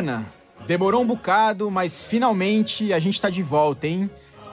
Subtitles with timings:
[0.00, 0.24] Ana,
[0.66, 4.08] demorou um bocado, mas finalmente a gente tá de volta, hein?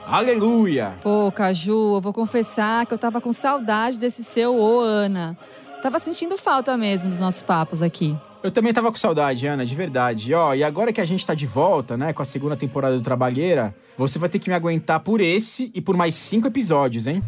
[0.06, 0.98] Aleluia!
[1.02, 5.38] Pô, Caju, eu vou confessar que eu tava com saudade desse seu ô, Ana.
[5.82, 8.14] Tava sentindo falta mesmo dos nossos papos aqui.
[8.42, 10.32] Eu também tava com saudade, Ana, de verdade.
[10.32, 12.96] E, ó, e agora que a gente tá de volta, né, com a segunda temporada
[12.96, 17.06] do Trabalheira, você vai ter que me aguentar por esse e por mais cinco episódios,
[17.06, 17.24] hein?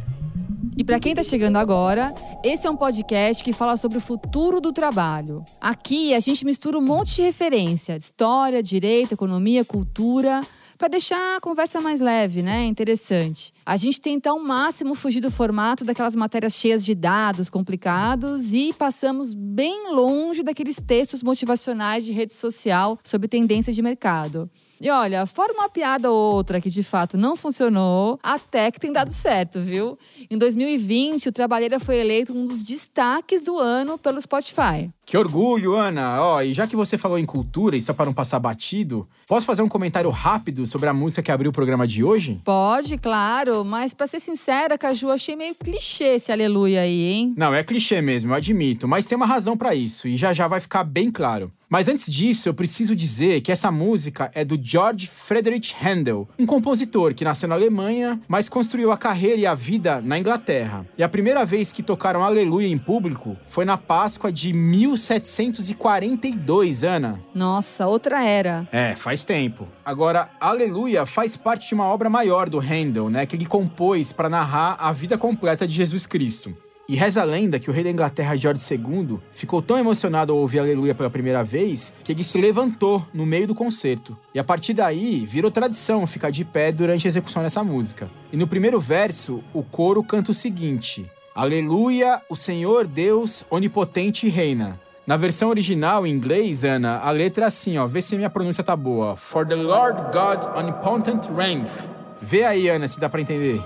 [0.81, 2.11] E para quem está chegando agora,
[2.43, 5.45] esse é um podcast que fala sobre o futuro do trabalho.
[5.61, 10.41] Aqui a gente mistura um monte de referência, história, direito, economia, cultura,
[10.79, 12.65] para deixar a conversa mais leve, né?
[12.65, 13.52] Interessante.
[13.66, 18.73] A gente tenta ao máximo fugir do formato daquelas matérias cheias de dados complicados e
[18.73, 24.51] passamos bem longe daqueles textos motivacionais de rede social sobre tendências de mercado.
[24.80, 28.91] E olha, fora uma piada ou outra que de fato não funcionou, até que tem
[28.91, 29.98] dado certo, viu?
[30.30, 34.91] Em 2020, o Trabalheira foi eleito um dos destaques do ano pelo Spotify.
[35.04, 36.23] Que orgulho, Ana!
[36.23, 39.45] Ó, e já que você falou em cultura e só para não passar batido, posso
[39.45, 42.41] fazer um comentário rápido sobre a música que abriu o programa de hoje?
[42.43, 47.35] Pode, claro, mas para ser sincera, Caju, achei meio clichê esse aleluia aí, hein?
[47.37, 50.49] Não, é clichê mesmo, eu admito, mas tem uma razão para isso e já já
[50.49, 51.52] vai ficar bem claro.
[51.73, 56.45] Mas antes disso, eu preciso dizer que essa música é do George Friedrich Handel, um
[56.45, 60.85] compositor que nasceu na Alemanha, mas construiu a carreira e a vida na Inglaterra.
[60.98, 67.21] E a primeira vez que tocaram Aleluia em público foi na Páscoa de 1742, Ana.
[67.32, 68.69] Nossa, outra era.
[68.72, 69.69] É, faz tempo.
[69.84, 74.28] Agora, Aleluia faz parte de uma obra maior do Handel, né, que ele compôs para
[74.28, 76.53] narrar a vida completa de Jesus Cristo.
[76.91, 80.38] E reza a lenda que o rei da Inglaterra, George II, ficou tão emocionado ao
[80.41, 84.19] ouvir Aleluia pela primeira vez que ele se levantou no meio do concerto.
[84.34, 88.10] E a partir daí, virou tradição ficar de pé durante a execução dessa música.
[88.32, 94.81] E no primeiro verso, o coro canta o seguinte: Aleluia, o Senhor Deus onipotente reina.
[95.06, 98.65] Na versão original em inglês, Ana, a letra é assim, ó, vê se minha pronúncia
[98.65, 99.14] tá boa.
[99.14, 101.88] For the Lord God omnipotent reigneth.
[102.20, 103.62] Vê aí, Ana, se dá para entender.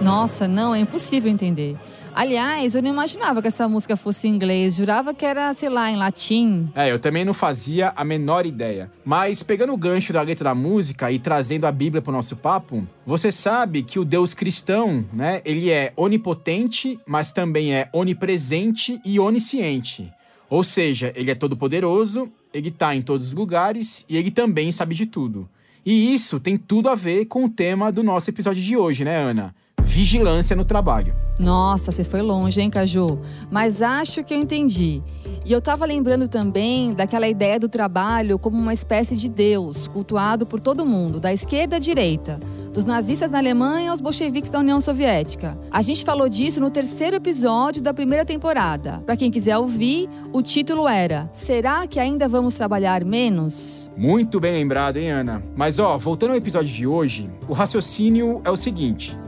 [0.00, 1.76] Nossa, não, é impossível entender.
[2.14, 5.90] Aliás, eu não imaginava que essa música fosse em inglês, jurava que era, sei lá,
[5.90, 6.68] em latim.
[6.74, 8.90] É, eu também não fazia a menor ideia.
[9.04, 12.36] Mas pegando o gancho da letra da música e trazendo a Bíblia para o nosso
[12.36, 19.00] papo, você sabe que o Deus cristão, né, ele é onipotente, mas também é onipresente
[19.04, 20.12] e onisciente.
[20.48, 24.72] Ou seja, ele é todo poderoso, ele está em todos os lugares e ele também
[24.72, 25.48] sabe de tudo.
[25.86, 29.16] E isso tem tudo a ver com o tema do nosso episódio de hoje, né,
[29.16, 29.54] Ana?
[29.90, 31.14] Vigilância no trabalho.
[31.38, 33.18] Nossa, você foi longe, hein, Caju?
[33.50, 35.02] Mas acho que eu entendi.
[35.44, 40.46] E eu estava lembrando também daquela ideia do trabalho como uma espécie de Deus, cultuado
[40.46, 42.38] por todo mundo, da esquerda à direita,
[42.72, 45.58] dos nazistas na Alemanha aos bolcheviques da União Soviética.
[45.70, 49.02] A gente falou disso no terceiro episódio da primeira temporada.
[49.04, 53.90] Para quem quiser ouvir, o título era Será que ainda vamos trabalhar menos?
[53.96, 55.42] Muito bem lembrado, hein, Ana?
[55.56, 59.18] Mas ó, voltando ao episódio de hoje, o raciocínio é o seguinte: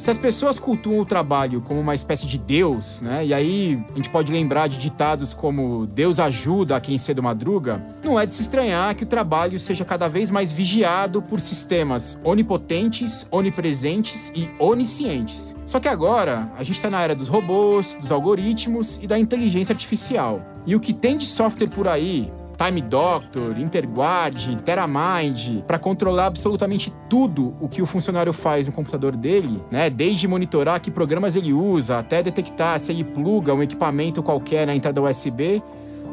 [0.00, 3.26] se as pessoas cultuam o trabalho como uma espécie de Deus, né?
[3.26, 7.84] E aí a gente pode lembrar de ditados como Deus ajuda a quem cedo madruga,
[8.02, 12.18] não é de se estranhar que o trabalho seja cada vez mais vigiado por sistemas
[12.24, 15.54] onipotentes, onipresentes e oniscientes.
[15.66, 19.74] Só que agora a gente está na era dos robôs, dos algoritmos e da inteligência
[19.74, 20.40] artificial.
[20.64, 22.32] E o que tem de software por aí
[22.62, 29.16] Time Doctor, Interguard, TerraMind, para controlar absolutamente tudo o que o funcionário faz no computador
[29.16, 29.88] dele, né?
[29.88, 34.74] Desde monitorar que programas ele usa, até detectar se ele pluga um equipamento qualquer na
[34.74, 35.62] entrada USB.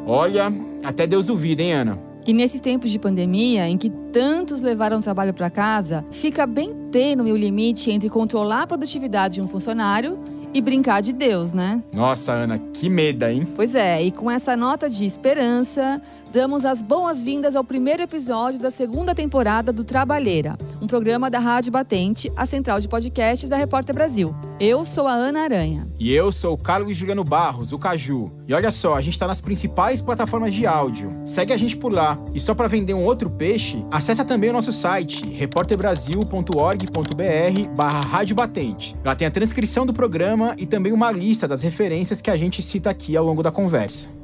[0.06, 0.50] Olha,
[0.82, 1.98] até Deus duvida, hein, Ana?
[2.26, 6.74] E nesses tempos de pandemia, em que tantos levaram o trabalho para casa, fica bem
[6.90, 10.18] tênue o limite entre controlar a produtividade de um funcionário
[10.52, 11.82] e brincar de Deus, né?
[11.92, 13.46] Nossa, Ana, que meda, hein?
[13.54, 16.00] Pois é, e com essa nota de esperança,
[16.32, 21.72] damos as boas-vindas ao primeiro episódio da segunda temporada do Trabalheira, um programa da Rádio
[21.72, 24.34] Batente, a central de podcasts da Repórter Brasil.
[24.60, 25.88] Eu sou a Ana Aranha.
[25.98, 28.30] E eu sou o Carlos Juliano Barros, o Caju.
[28.46, 31.16] E olha só, a gente está nas principais plataformas de áudio.
[31.24, 32.18] Segue a gente por lá.
[32.34, 38.36] E só para vender um outro peixe, acessa também o nosso site, repórterbrasil.org.br barra Rádio
[38.36, 38.96] Batente.
[39.04, 42.62] Lá tem a transcrição do programa e também uma lista das referências que a gente
[42.62, 44.17] cita aqui ao longo da conversa.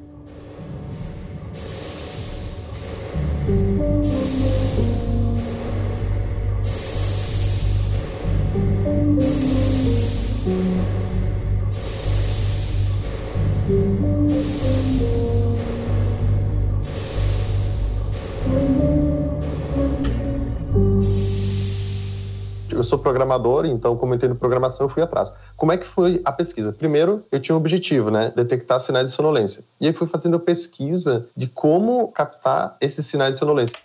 [23.15, 25.33] Programador, então como eu entendo programação, eu fui atrás.
[25.57, 26.73] Como é que foi a pesquisa?
[26.73, 28.33] Primeiro, eu tinha um objetivo, né?
[28.35, 29.65] Detectar sinais de sonolência.
[29.81, 33.77] E aí fui fazendo pesquisa de como captar esses sinais de sonolência.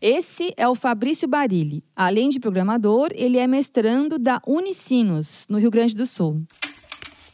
[0.00, 1.84] Esse é o Fabrício Barilli.
[1.94, 6.42] Além de programador, ele é mestrando da Unicinos, no Rio Grande do Sul.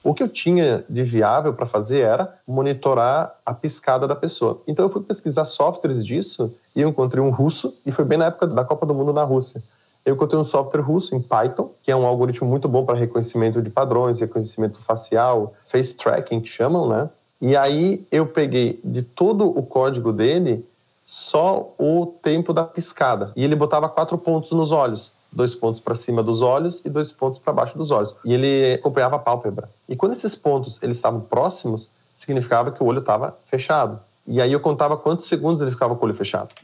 [0.03, 4.61] O que eu tinha de viável para fazer era monitorar a piscada da pessoa.
[4.67, 8.27] Então eu fui pesquisar softwares disso e eu encontrei um russo, e foi bem na
[8.27, 9.63] época da Copa do Mundo na Rússia.
[10.05, 13.63] Eu encontrei um software russo em Python, que é um algoritmo muito bom para reconhecimento
[13.63, 17.11] de padrões, reconhecimento facial, face tracking, que chamam, né?
[17.41, 20.65] E aí eu peguei de todo o código dele
[21.05, 23.33] só o tempo da piscada.
[23.37, 25.13] E ele botava quatro pontos nos olhos.
[25.31, 28.15] Dois pontos para cima dos olhos e dois pontos para baixo dos olhos.
[28.25, 29.69] E ele acompanhava a pálpebra.
[29.89, 33.99] E quando esses pontos eles estavam próximos, significava que o olho estava fechado.
[34.27, 36.55] E aí eu contava quantos segundos ele ficava com o olho fechado.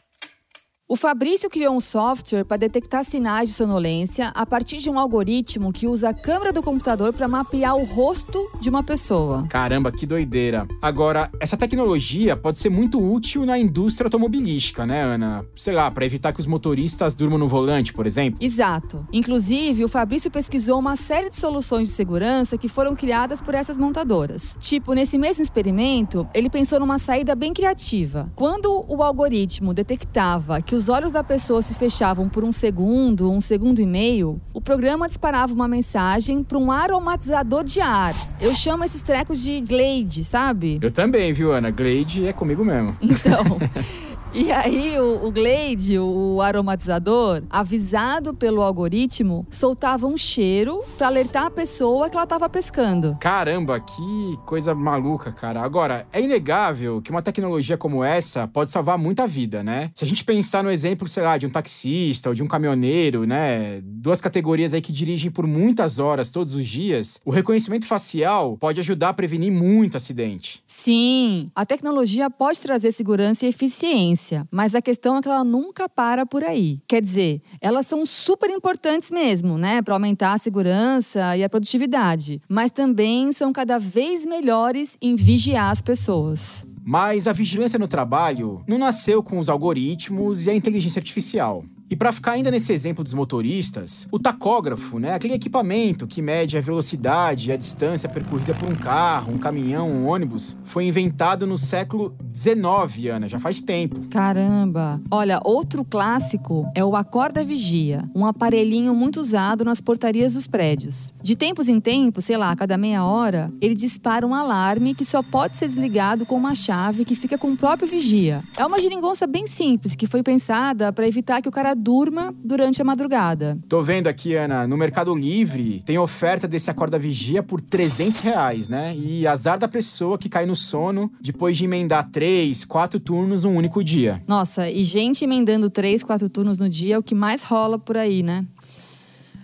[0.90, 5.70] O Fabrício criou um software para detectar sinais de sonolência a partir de um algoritmo
[5.70, 9.46] que usa a câmera do computador para mapear o rosto de uma pessoa.
[9.50, 10.66] Caramba, que doideira.
[10.80, 15.44] Agora, essa tecnologia pode ser muito útil na indústria automobilística, né, Ana?
[15.54, 18.38] Sei lá, para evitar que os motoristas durmam no volante, por exemplo.
[18.42, 19.06] Exato.
[19.12, 23.76] Inclusive, o Fabrício pesquisou uma série de soluções de segurança que foram criadas por essas
[23.76, 24.56] montadoras.
[24.58, 28.32] Tipo, nesse mesmo experimento, ele pensou numa saída bem criativa.
[28.34, 33.40] Quando o algoritmo detectava que os olhos da pessoa se fechavam por um segundo, um
[33.40, 38.14] segundo e meio, o programa disparava uma mensagem para um aromatizador de ar.
[38.40, 40.78] Eu chamo esses trecos de Glade, sabe?
[40.80, 41.72] Eu também, viu, Ana?
[41.72, 42.96] Glade é comigo mesmo.
[43.02, 43.58] Então.
[44.34, 51.46] E aí o, o Glade, o aromatizador, avisado pelo algoritmo, soltava um cheiro para alertar
[51.46, 53.16] a pessoa que ela estava pescando.
[53.20, 55.62] Caramba, que coisa maluca, cara.
[55.62, 59.90] Agora, é inegável que uma tecnologia como essa pode salvar muita vida, né?
[59.94, 63.24] Se a gente pensar no exemplo, sei lá, de um taxista ou de um caminhoneiro,
[63.24, 63.80] né?
[63.82, 68.78] Duas categorias aí que dirigem por muitas horas todos os dias, o reconhecimento facial pode
[68.78, 70.62] ajudar a prevenir muito acidente.
[70.66, 74.17] Sim, a tecnologia pode trazer segurança e eficiência
[74.50, 76.80] mas a questão é que ela nunca para por aí.
[76.86, 82.40] Quer dizer, elas são super importantes mesmo, né, para aumentar a segurança e a produtividade,
[82.48, 86.66] mas também são cada vez melhores em vigiar as pessoas.
[86.84, 91.62] Mas a vigilância no trabalho não nasceu com os algoritmos e a inteligência artificial.
[91.90, 96.58] E para ficar ainda nesse exemplo dos motoristas, o tacógrafo, né, aquele equipamento que mede
[96.58, 101.46] a velocidade e a distância percorrida por um carro, um caminhão, um ônibus, foi inventado
[101.46, 104.06] no século XIX, Ana, já faz tempo.
[104.08, 105.00] Caramba!
[105.10, 111.14] Olha, outro clássico é o acorda-vigia, um aparelhinho muito usado nas portarias dos prédios.
[111.22, 115.04] De tempos em tempos, sei lá, a cada meia hora, ele dispara um alarme que
[115.04, 118.42] só pode ser desligado com uma chave que fica com o próprio vigia.
[118.58, 122.82] É uma geringonça bem simples que foi pensada para evitar que o cara durma durante
[122.82, 123.58] a madrugada.
[123.68, 128.68] Tô vendo aqui, Ana, no Mercado Livre tem oferta desse acorda vigia por 300 reais,
[128.68, 128.94] né?
[128.96, 133.56] E azar da pessoa que cai no sono depois de emendar três, quatro turnos num
[133.56, 134.22] único dia.
[134.26, 137.96] Nossa, e gente emendando três, quatro turnos no dia é o que mais rola por
[137.96, 138.44] aí, né?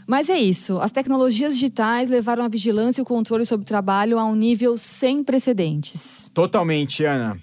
[0.06, 0.78] Mas é isso.
[0.78, 4.76] As tecnologias digitais levaram a vigilância e o controle sobre o trabalho a um nível
[4.76, 6.30] sem precedentes.
[6.34, 7.38] Totalmente, Ana.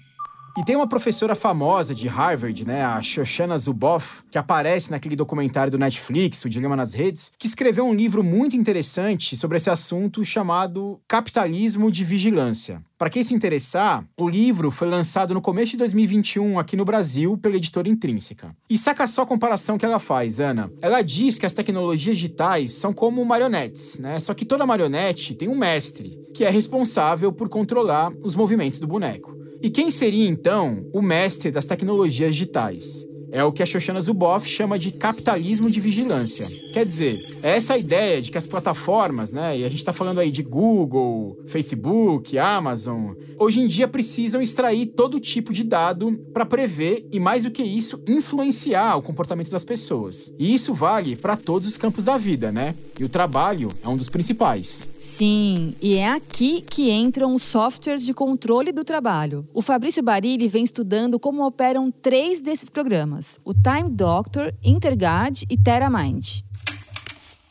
[0.54, 5.70] E tem uma professora famosa de Harvard, né, a Shoshana Zuboff, que aparece naquele documentário
[5.70, 10.22] do Netflix, O Dilema nas Redes, que escreveu um livro muito interessante sobre esse assunto
[10.22, 12.82] chamado Capitalismo de Vigilância.
[12.98, 17.38] Para quem se interessar, o livro foi lançado no começo de 2021 aqui no Brasil
[17.38, 18.54] pela editora Intrínseca.
[18.68, 20.70] E saca só a comparação que ela faz, Ana.
[20.82, 24.20] Ela diz que as tecnologias digitais são como marionetes, né?
[24.20, 28.86] Só que toda marionete tem um mestre, que é responsável por controlar os movimentos do
[28.86, 29.41] boneco.
[29.62, 33.06] E quem seria então o mestre das tecnologias digitais?
[33.34, 36.46] É o que a Shoshana Zuboff chama de capitalismo de vigilância.
[36.74, 40.20] Quer dizer, é essa ideia de que as plataformas, né, e a gente está falando
[40.20, 46.44] aí de Google, Facebook, Amazon, hoje em dia precisam extrair todo tipo de dado para
[46.44, 50.30] prever e, mais do que isso, influenciar o comportamento das pessoas.
[50.38, 52.74] E isso vale para todos os campos da vida, né?
[53.00, 54.86] E o trabalho é um dos principais.
[54.98, 59.48] Sim, e é aqui que entram os softwares de controle do trabalho.
[59.54, 65.56] O Fabrício Barilli vem estudando como operam três desses programas o Time Doctor, Interguard e
[65.56, 66.44] TerraMind.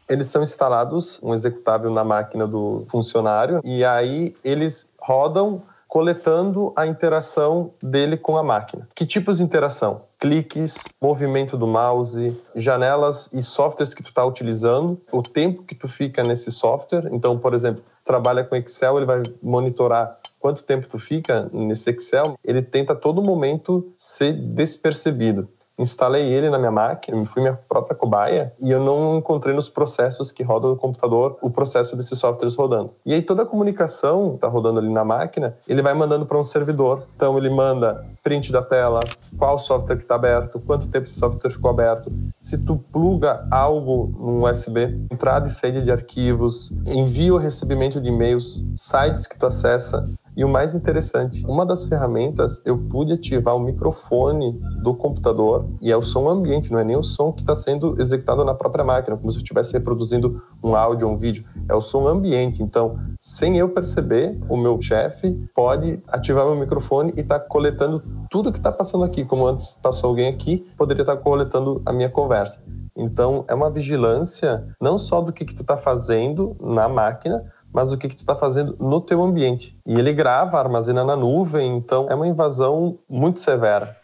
[0.08, 6.88] Eles são instalados, um executável na máquina do funcionário, e aí eles rodam coletando a
[6.88, 8.88] interação dele com a máquina.
[8.96, 10.04] Que tipos de interação?
[10.18, 15.90] Cliques, movimento do mouse, janelas e softwares que tu está utilizando, o tempo que tu
[15.90, 17.10] fica nesse software.
[17.12, 22.38] Então, por exemplo, trabalha com Excel, ele vai monitorar quanto tempo tu fica nesse Excel.
[22.44, 25.50] Ele tenta a todo momento ser despercebido.
[25.82, 30.32] Instalei ele na minha máquina, fui minha própria cobaia e eu não encontrei nos processos
[30.32, 32.92] que rodam no computador o processo desses softwares rodando.
[33.06, 36.44] E aí toda a comunicação está rodando ali na máquina, ele vai mandando para um
[36.44, 37.04] servidor.
[37.16, 39.00] Então ele manda print da tela,
[39.38, 42.12] qual software que está aberto, quanto tempo esse software ficou aberto.
[42.38, 48.10] Se tu pluga algo no USB, entrada e saída de arquivos, envio ou recebimento de
[48.10, 53.56] e-mails, sites que tu acessa, e o mais interessante, uma das ferramentas eu pude ativar
[53.56, 57.42] o microfone do computador e é o som ambiente, não é nem o som que
[57.42, 61.18] está sendo executado na própria máquina, como se eu estivesse reproduzindo um áudio ou um
[61.18, 62.64] vídeo, é o som ambiente.
[62.64, 68.02] Então, sem eu perceber, o meu chefe pode ativar meu microfone e estar tá coletando
[68.30, 71.92] tudo que está passando aqui, como antes passou alguém aqui, poderia estar tá coletando a
[71.92, 72.64] minha conversa.
[72.96, 77.92] Então, é uma vigilância não só do que, que tu está fazendo na máquina, mas
[77.92, 79.76] o que, que tu está fazendo no teu ambiente.
[79.86, 83.98] E ele grava, armazena na nuvem, então é uma invasão muito severa.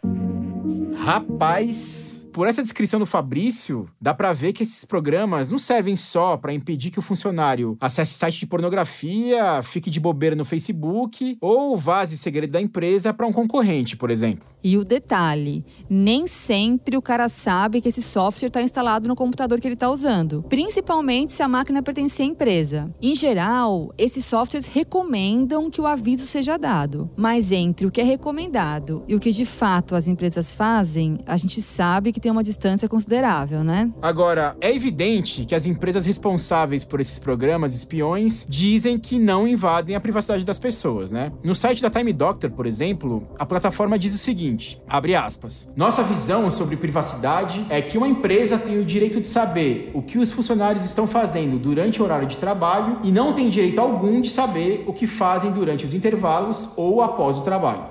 [1.03, 6.37] Rapaz, por essa descrição do Fabrício, dá para ver que esses programas não servem só
[6.37, 11.75] para impedir que o funcionário acesse site de pornografia, fique de bobeira no Facebook ou
[11.75, 14.45] vaze segredo da empresa para um concorrente, por exemplo.
[14.63, 19.59] E o detalhe, nem sempre o cara sabe que esse software está instalado no computador
[19.59, 22.93] que ele está usando, principalmente se a máquina pertence à empresa.
[23.01, 28.03] Em geral, esses softwares recomendam que o aviso seja dado, mas entre o que é
[28.03, 32.43] recomendado e o que de fato as empresas fazem, a gente sabe que tem uma
[32.43, 33.89] distância considerável, né?
[34.01, 39.95] Agora, é evidente que as empresas responsáveis por esses programas espiões dizem que não invadem
[39.95, 41.31] a privacidade das pessoas, né?
[41.41, 45.69] No site da Time Doctor, por exemplo, a plataforma diz o seguinte: abre aspas.
[45.73, 50.17] Nossa visão sobre privacidade é que uma empresa tem o direito de saber o que
[50.17, 54.29] os funcionários estão fazendo durante o horário de trabalho e não tem direito algum de
[54.29, 57.85] saber o que fazem durante os intervalos ou após o trabalho.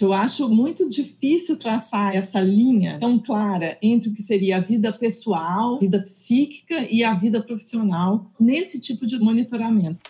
[0.00, 4.92] Eu acho muito difícil traçar essa linha tão clara entre o que seria a vida
[4.92, 10.00] pessoal, vida psíquica e a vida profissional nesse tipo de monitoramento.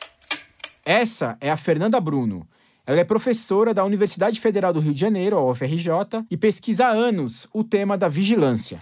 [0.85, 2.47] Essa é a Fernanda Bruno.
[2.87, 5.88] Ela é professora da Universidade Federal do Rio de Janeiro, a UFRJ,
[6.31, 8.81] e pesquisa há anos o tema da vigilância.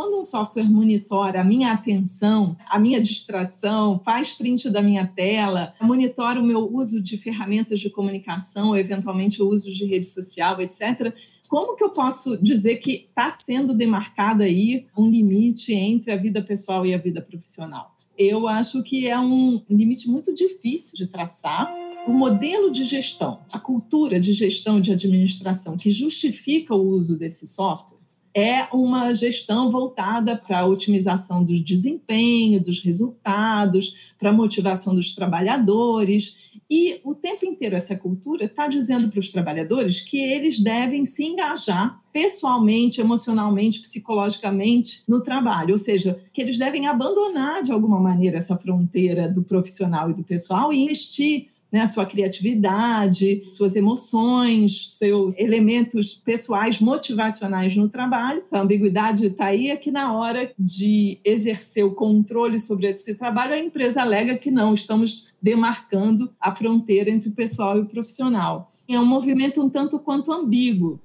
[0.00, 5.74] Quando um software monitora a minha atenção, a minha distração, faz print da minha tela,
[5.78, 10.58] monitora o meu uso de ferramentas de comunicação, ou eventualmente o uso de rede social,
[10.62, 11.14] etc.,
[11.50, 16.40] como que eu posso dizer que está sendo demarcado aí um limite entre a vida
[16.40, 17.94] pessoal e a vida profissional?
[18.16, 21.70] Eu acho que é um limite muito difícil de traçar.
[22.06, 27.50] O modelo de gestão, a cultura de gestão de administração que justifica o uso desses
[27.50, 34.94] softwares, é uma gestão voltada para a otimização do desempenho, dos resultados, para a motivação
[34.94, 36.50] dos trabalhadores.
[36.70, 41.24] E o tempo inteiro essa cultura está dizendo para os trabalhadores que eles devem se
[41.24, 48.38] engajar pessoalmente, emocionalmente, psicologicamente no trabalho, ou seja, que eles devem abandonar de alguma maneira
[48.38, 55.38] essa fronteira do profissional e do pessoal e investir né, sua criatividade, suas emoções, seus
[55.38, 58.42] elementos pessoais motivacionais no trabalho.
[58.52, 63.54] A ambiguidade está aí é que na hora de exercer o controle sobre esse trabalho,
[63.54, 68.68] a empresa alega que não, estamos demarcando a fronteira entre o pessoal e o profissional.
[68.88, 71.00] É um movimento um tanto quanto ambíguo.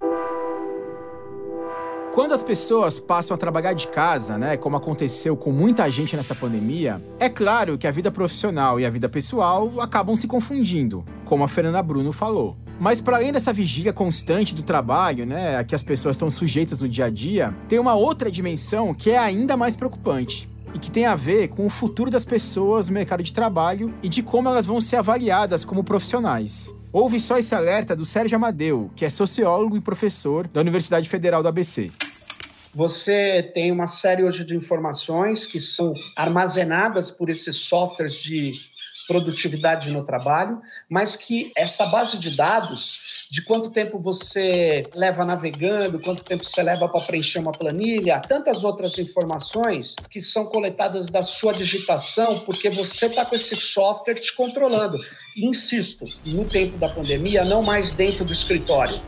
[2.15, 6.33] Quando as pessoas passam a trabalhar de casa, né, como aconteceu com muita gente nessa
[6.33, 11.43] pandemia, é claro que a vida profissional e a vida pessoal acabam se confundindo, como
[11.43, 12.55] a Fernanda Bruno falou.
[12.79, 16.79] Mas para além dessa vigia constante do trabalho, né, a que as pessoas estão sujeitas
[16.79, 20.89] no dia a dia, tem uma outra dimensão que é ainda mais preocupante e que
[20.89, 24.47] tem a ver com o futuro das pessoas no mercado de trabalho e de como
[24.47, 26.73] elas vão ser avaliadas como profissionais.
[26.93, 31.43] Houve só esse alerta do Sérgio Amadeu, que é sociólogo e professor da Universidade Federal
[31.43, 31.91] do ABC.
[32.75, 38.51] Você tem uma série hoje de informações que são armazenadas por esses softwares de
[39.07, 46.01] produtividade no trabalho, mas que essa base de dados de quanto tempo você leva navegando,
[46.01, 51.23] quanto tempo você leva para preencher uma planilha, tantas outras informações que são coletadas da
[51.23, 54.97] sua digitação, porque você está com esse software te controlando.
[55.37, 58.99] insisto, no tempo da pandemia, não mais dentro do escritório.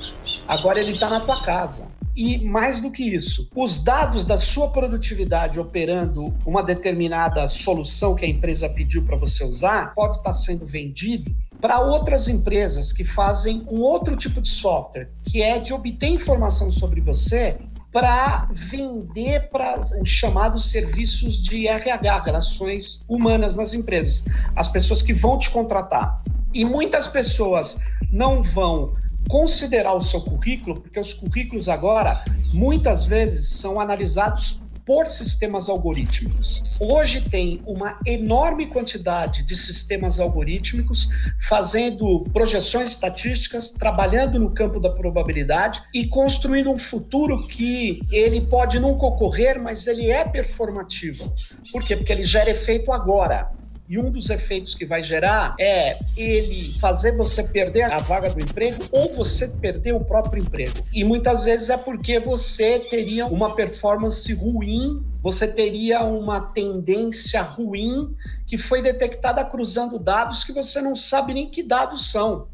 [0.47, 1.86] Agora ele está na tua casa.
[2.17, 8.25] E mais do que isso, os dados da sua produtividade operando uma determinada solução que
[8.25, 11.31] a empresa pediu para você usar pode estar sendo vendido
[11.61, 16.71] para outras empresas que fazem um outro tipo de software, que é de obter informação
[16.71, 17.59] sobre você
[17.91, 25.13] para vender para os chamados serviços de RH, relações humanas nas empresas, as pessoas que
[25.13, 26.23] vão te contratar.
[26.51, 27.77] E muitas pessoas
[28.11, 28.91] não vão
[29.29, 36.63] considerar o seu currículo, porque os currículos agora muitas vezes são analisados por sistemas algorítmicos.
[36.79, 41.09] Hoje tem uma enorme quantidade de sistemas algorítmicos
[41.41, 48.79] fazendo projeções estatísticas, trabalhando no campo da probabilidade e construindo um futuro que ele pode
[48.79, 51.33] nunca ocorrer, mas ele é performativo.
[51.69, 51.97] Por quê?
[51.97, 53.51] Porque ele gera efeito agora.
[53.89, 58.41] E um dos efeitos que vai gerar é ele fazer você perder a vaga do
[58.41, 60.83] emprego ou você perder o próprio emprego.
[60.93, 68.13] E muitas vezes é porque você teria uma performance ruim, você teria uma tendência ruim
[68.45, 72.47] que foi detectada cruzando dados que você não sabe nem que dados são.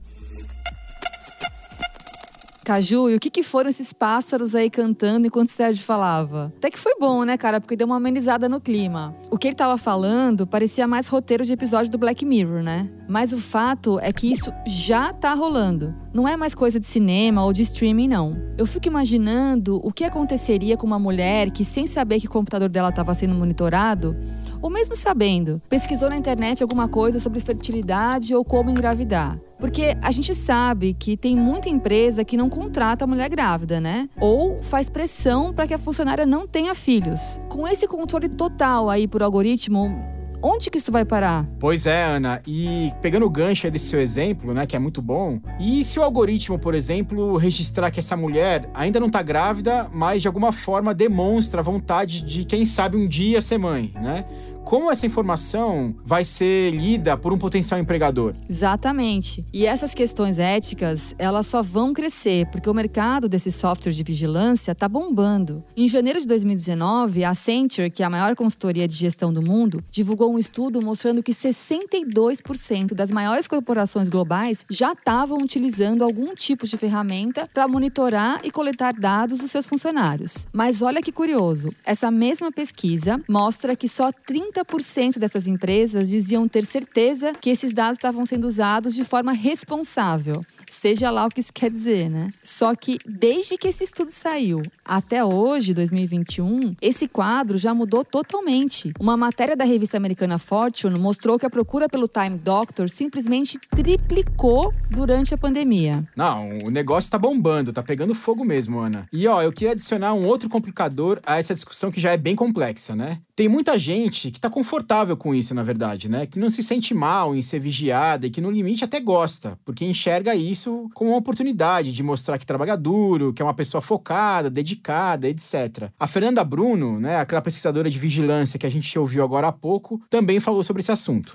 [2.63, 6.53] Caju, e o que, que foram esses pássaros aí cantando enquanto o Sérgio falava?
[6.57, 7.59] Até que foi bom, né, cara?
[7.59, 9.15] Porque deu uma amenizada no clima.
[9.29, 12.89] O que ele tava falando parecia mais roteiro de episódio do Black Mirror, né?
[13.07, 15.93] Mas o fato é que isso já tá rolando.
[16.13, 18.37] Não é mais coisa de cinema ou de streaming, não.
[18.57, 22.69] Eu fico imaginando o que aconteceria com uma mulher que, sem saber que o computador
[22.69, 24.15] dela estava sendo monitorado,
[24.63, 29.37] ou mesmo sabendo, pesquisou na internet alguma coisa sobre fertilidade ou como engravidar.
[29.59, 34.07] Porque a gente sabe que tem muita empresa que não contrata a mulher grávida, né?
[34.21, 37.41] Ou faz pressão para que a funcionária não tenha filhos.
[37.49, 39.93] Com esse controle total aí por algoritmo,
[40.41, 41.47] onde que isso vai parar?
[41.57, 42.41] Pois é, Ana.
[42.45, 46.03] E pegando o gancho desse seu exemplo, né, que é muito bom, e se o
[46.03, 50.93] algoritmo, por exemplo, registrar que essa mulher ainda não tá grávida, mas de alguma forma
[50.93, 54.25] demonstra a vontade de, quem sabe, um dia ser mãe, né?
[54.63, 58.33] Como essa informação vai ser lida por um potencial empregador.
[58.49, 59.45] Exatamente.
[59.53, 64.71] E essas questões éticas, elas só vão crescer, porque o mercado desses softwares de vigilância
[64.71, 65.63] está bombando.
[65.75, 69.83] Em janeiro de 2019, a Accenture, que é a maior consultoria de gestão do mundo,
[69.91, 76.65] divulgou um estudo mostrando que 62% das maiores corporações globais já estavam utilizando algum tipo
[76.65, 80.47] de ferramenta para monitorar e coletar dados dos seus funcionários.
[80.53, 86.47] Mas olha que curioso, essa mesma pesquisa mostra que só 30 30% dessas empresas diziam
[86.47, 90.45] ter certeza que esses dados estavam sendo usados de forma responsável.
[90.69, 92.31] Seja lá o que isso quer dizer, né?
[92.43, 98.93] Só que desde que esse estudo saiu até hoje, 2021, esse quadro já mudou totalmente.
[98.99, 104.73] Uma matéria da revista americana Fortune mostrou que a procura pelo Time Doctor simplesmente triplicou
[104.89, 106.07] durante a pandemia.
[106.15, 109.07] Não, o negócio tá bombando, tá pegando fogo mesmo, Ana.
[109.11, 112.35] E ó, eu queria adicionar um outro complicador a essa discussão que já é bem
[112.35, 113.19] complexa, né?
[113.35, 116.25] Tem muita gente que tá confortável com isso, na verdade, né?
[116.25, 119.85] Que não se sente mal em ser vigiada e que no limite até gosta, porque
[119.85, 124.49] enxerga isso como uma oportunidade de mostrar que trabalha duro, que é uma pessoa focada,
[124.49, 125.89] dedicada, etc.
[125.99, 130.01] A Fernanda Bruno, né, aquela pesquisadora de vigilância que a gente ouviu agora há pouco,
[130.09, 131.33] também falou sobre esse assunto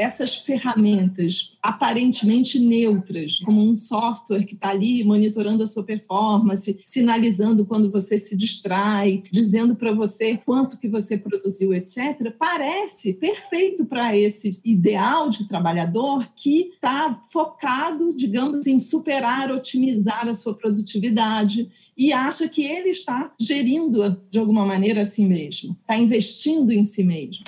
[0.00, 7.66] essas ferramentas aparentemente neutras, como um software que está ali monitorando a sua performance, sinalizando
[7.66, 14.16] quando você se distrai, dizendo para você quanto que você produziu, etc., parece perfeito para
[14.16, 22.10] esse ideal de trabalhador que está focado, digamos, em superar, otimizar a sua produtividade e
[22.10, 27.04] acha que ele está gerindo de alguma maneira a si mesmo, está investindo em si
[27.04, 27.44] mesmo.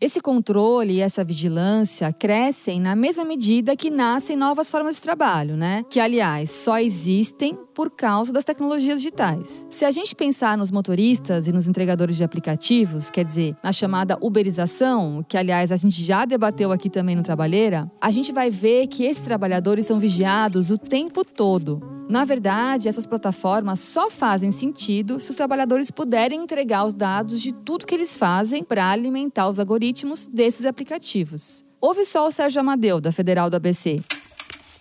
[0.00, 5.58] Esse controle e essa vigilância crescem na mesma medida que nascem novas formas de trabalho,
[5.58, 5.84] né?
[5.90, 9.66] Que, aliás, só existem por causa das tecnologias digitais.
[9.68, 14.16] Se a gente pensar nos motoristas e nos entregadores de aplicativos, quer dizer, na chamada
[14.22, 18.86] uberização, que aliás a gente já debateu aqui também no Trabalheira, a gente vai ver
[18.86, 22.00] que esses trabalhadores são vigiados o tempo todo.
[22.10, 27.52] Na verdade, essas plataformas só fazem sentido se os trabalhadores puderem entregar os dados de
[27.52, 29.89] tudo que eles fazem para alimentar os algoritmos
[30.32, 31.64] desses aplicativos.
[31.80, 34.00] Ouve só o Sérgio Amadeu, da Federal do ABC.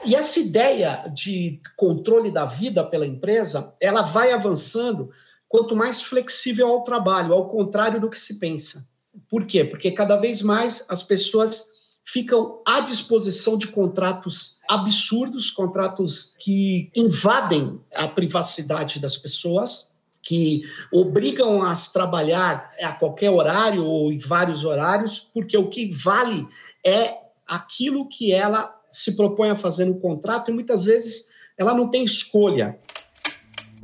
[0.06, 5.10] E essa ideia de controle da vida pela empresa, ela vai avançando
[5.48, 8.88] quanto mais flexível ao trabalho, ao contrário do que se pensa.
[9.30, 9.66] Por quê?
[9.66, 11.68] Porque cada vez mais as pessoas
[12.04, 19.89] ficam à disposição de contratos absurdos, contratos que invadem a privacidade das pessoas,
[20.30, 20.62] que
[20.94, 26.48] obrigam as trabalhar a qualquer horário ou em vários horários, porque o que vale
[26.86, 27.16] é
[27.48, 32.04] aquilo que ela se propõe a fazer no contrato e muitas vezes ela não tem
[32.04, 32.78] escolha.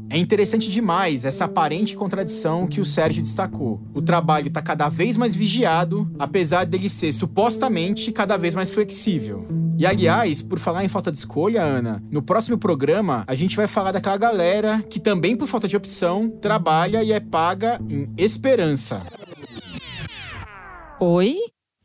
[0.10, 3.82] É interessante demais essa aparente contradição que o Sérgio destacou.
[3.94, 9.48] O trabalho está cada vez mais vigiado, apesar dele ser supostamente cada vez mais flexível.
[9.78, 13.68] E aliás, por falar em falta de escolha, Ana, no próximo programa a gente vai
[13.68, 19.02] falar daquela galera que também por falta de opção trabalha e é paga em esperança.
[21.00, 21.36] Oi?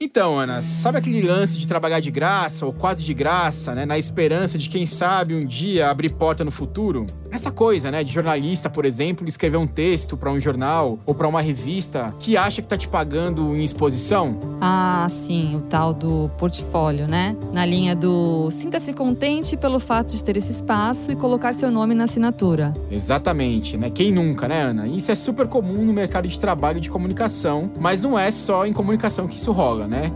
[0.02, 3.98] Então, Ana, sabe aquele lance de trabalhar de graça ou quase de graça, né, na
[3.98, 7.04] esperança de quem sabe um dia abrir porta no futuro?
[7.32, 11.28] Essa coisa, né, de jornalista, por exemplo, escrever um texto para um jornal ou para
[11.28, 14.36] uma revista que acha que tá te pagando em exposição?
[14.60, 17.36] Ah, sim, o tal do portfólio, né?
[17.52, 21.94] Na linha do sinta-se contente pelo fato de ter esse espaço e colocar seu nome
[21.94, 22.74] na assinatura.
[22.90, 23.90] Exatamente, né?
[23.90, 24.88] Quem nunca, né, Ana?
[24.88, 28.66] Isso é super comum no mercado de trabalho e de comunicação, mas não é só
[28.66, 30.10] em comunicação que isso rola, né?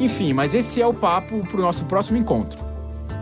[0.00, 2.73] Enfim, mas esse é o papo pro nosso próximo encontro.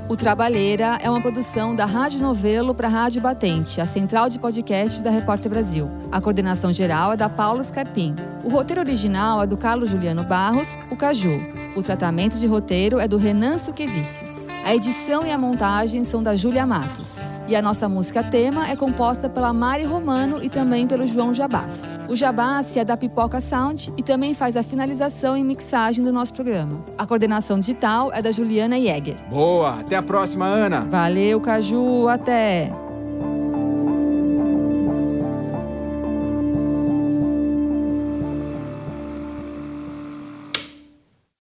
[0.08, 4.38] O Trabalheira é uma produção da Rádio Novelo para a Rádio Batente, a central de
[4.38, 5.90] podcasts da Repórter Brasil.
[6.10, 8.14] A coordenação geral é da Paulo Scarpim.
[8.44, 11.61] O roteiro original é do Carlos Juliano Barros, o Caju.
[11.74, 14.48] O tratamento de roteiro é do Renan Suquevicius.
[14.62, 17.40] A edição e a montagem são da Júlia Matos.
[17.48, 21.96] E a nossa música tema é composta pela Mari Romano e também pelo João Jabás.
[22.08, 26.34] O Jabás é da Pipoca Sound e também faz a finalização e mixagem do nosso
[26.34, 26.84] programa.
[26.98, 29.16] A coordenação digital é da Juliana Jäger.
[29.30, 30.80] Boa, até a próxima, Ana.
[30.82, 32.81] Valeu, Caju, até!